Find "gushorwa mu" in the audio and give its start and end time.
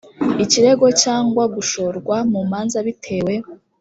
1.55-2.41